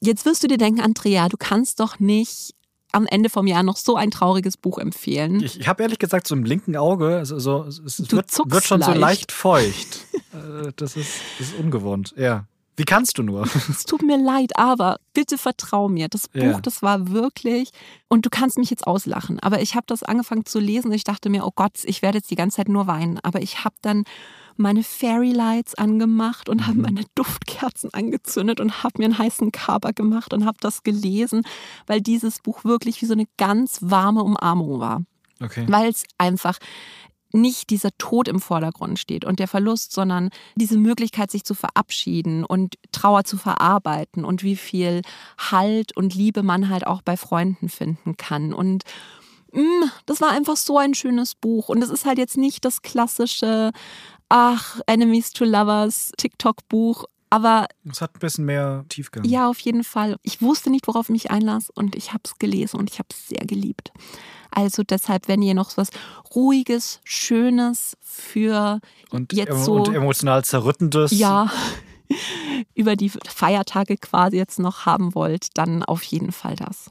jetzt 0.00 0.26
wirst 0.26 0.42
du 0.42 0.48
dir 0.48 0.58
denken, 0.58 0.80
Andrea, 0.80 1.28
du 1.28 1.36
kannst 1.38 1.80
doch 1.80 1.98
nicht 1.98 2.54
am 2.92 3.06
Ende 3.06 3.30
vom 3.30 3.46
Jahr 3.46 3.62
noch 3.62 3.76
so 3.76 3.96
ein 3.96 4.10
trauriges 4.10 4.56
Buch 4.56 4.78
empfehlen. 4.78 5.42
Ich, 5.42 5.60
ich 5.60 5.68
habe 5.68 5.82
ehrlich 5.82 5.98
gesagt 5.98 6.26
so 6.26 6.34
im 6.34 6.44
linken 6.44 6.76
Auge, 6.76 7.16
also 7.16 7.38
so, 7.38 7.64
es 7.64 8.10
wird, 8.10 8.50
wird, 8.50 8.64
schon 8.64 8.80
leicht. 8.80 8.92
so 8.92 8.98
leicht 8.98 9.32
feucht. 9.32 10.06
Äh, 10.32 10.72
das, 10.76 10.96
ist, 10.96 11.20
das 11.38 11.48
ist 11.48 11.58
ungewohnt, 11.58 12.14
ja. 12.16 12.46
Wie 12.78 12.84
kannst 12.84 13.18
du 13.18 13.24
nur? 13.24 13.42
Es 13.68 13.84
tut 13.86 14.02
mir 14.02 14.16
leid, 14.16 14.56
aber 14.56 15.00
bitte 15.12 15.36
vertrau 15.36 15.88
mir. 15.88 16.06
Das 16.08 16.28
Buch, 16.28 16.42
ja. 16.42 16.60
das 16.60 16.80
war 16.80 17.10
wirklich. 17.10 17.70
Und 18.06 18.24
du 18.24 18.30
kannst 18.30 18.56
mich 18.56 18.70
jetzt 18.70 18.86
auslachen, 18.86 19.40
aber 19.40 19.60
ich 19.60 19.74
habe 19.74 19.86
das 19.88 20.04
angefangen 20.04 20.46
zu 20.46 20.60
lesen 20.60 20.88
und 20.88 20.94
ich 20.94 21.02
dachte 21.02 21.28
mir, 21.28 21.44
oh 21.44 21.50
Gott, 21.52 21.72
ich 21.84 22.02
werde 22.02 22.18
jetzt 22.18 22.30
die 22.30 22.36
ganze 22.36 22.58
Zeit 22.58 22.68
nur 22.68 22.86
weinen. 22.86 23.18
Aber 23.24 23.42
ich 23.42 23.64
habe 23.64 23.74
dann 23.82 24.04
meine 24.58 24.82
Fairy 24.82 25.32
Lights 25.32 25.74
angemacht 25.74 26.48
und 26.48 26.60
mhm. 26.60 26.66
habe 26.66 26.78
meine 26.78 27.04
Duftkerzen 27.14 27.92
angezündet 27.92 28.60
und 28.60 28.82
habe 28.82 28.98
mir 28.98 29.06
einen 29.06 29.18
heißen 29.18 29.52
Kaber 29.52 29.92
gemacht 29.92 30.32
und 30.32 30.44
habe 30.44 30.58
das 30.60 30.82
gelesen, 30.82 31.42
weil 31.86 32.00
dieses 32.00 32.40
Buch 32.40 32.64
wirklich 32.64 33.00
wie 33.02 33.06
so 33.06 33.14
eine 33.14 33.26
ganz 33.36 33.78
warme 33.82 34.22
Umarmung 34.22 34.80
war. 34.80 35.02
Okay. 35.40 35.64
Weil 35.68 35.90
es 35.90 36.04
einfach 36.18 36.58
nicht 37.32 37.70
dieser 37.70 37.90
Tod 37.98 38.28
im 38.28 38.40
Vordergrund 38.40 38.98
steht 38.98 39.24
und 39.24 39.38
der 39.38 39.48
Verlust, 39.48 39.92
sondern 39.92 40.30
diese 40.56 40.78
Möglichkeit, 40.78 41.30
sich 41.30 41.44
zu 41.44 41.54
verabschieden 41.54 42.44
und 42.44 42.76
Trauer 42.92 43.24
zu 43.24 43.36
verarbeiten 43.36 44.24
und 44.24 44.42
wie 44.42 44.56
viel 44.56 45.02
Halt 45.38 45.96
und 45.96 46.14
Liebe 46.14 46.42
man 46.42 46.68
halt 46.68 46.86
auch 46.86 47.02
bei 47.02 47.16
Freunden 47.16 47.68
finden 47.68 48.16
kann. 48.16 48.54
Und 48.54 48.84
mm, 49.52 49.84
das 50.06 50.20
war 50.20 50.30
einfach 50.30 50.56
so 50.56 50.78
ein 50.78 50.94
schönes 50.94 51.34
Buch. 51.34 51.68
Und 51.68 51.82
es 51.82 51.90
ist 51.90 52.06
halt 52.06 52.18
jetzt 52.18 52.38
nicht 52.38 52.64
das 52.64 52.82
klassische 52.82 53.72
ach, 54.28 54.80
Enemies 54.86 55.32
to 55.32 55.44
Lovers 55.44 56.12
TikTok-Buch. 56.16 57.04
Aber 57.30 57.66
es 57.90 58.00
hat 58.00 58.16
ein 58.16 58.20
bisschen 58.20 58.46
mehr 58.46 58.84
Tiefgang. 58.88 59.24
Ja, 59.24 59.50
auf 59.50 59.58
jeden 59.60 59.84
Fall. 59.84 60.16
Ich 60.22 60.40
wusste 60.40 60.70
nicht, 60.70 60.86
worauf 60.86 61.06
ich 61.06 61.12
mich 61.12 61.30
einlasse 61.30 61.70
und 61.74 61.94
ich 61.94 62.14
habe 62.14 62.22
es 62.24 62.38
gelesen 62.38 62.78
und 62.78 62.90
ich 62.90 62.98
habe 62.98 63.08
es 63.10 63.28
sehr 63.28 63.44
geliebt. 63.46 63.92
Also 64.50 64.82
deshalb, 64.82 65.28
wenn 65.28 65.42
ihr 65.42 65.54
noch 65.54 65.76
was 65.76 65.90
ruhiges, 66.34 67.00
schönes 67.04 67.96
für 68.00 68.80
und, 69.10 69.34
jetzt 69.34 69.64
so 69.64 69.74
und 69.74 69.94
emotional 69.94 70.42
zerrüttendes, 70.42 71.10
ja, 71.10 71.50
über 72.74 72.96
die 72.96 73.10
Feiertage 73.10 73.98
quasi 73.98 74.36
jetzt 74.36 74.58
noch 74.58 74.86
haben 74.86 75.14
wollt, 75.14 75.48
dann 75.54 75.82
auf 75.82 76.02
jeden 76.04 76.32
Fall 76.32 76.56
das. 76.56 76.90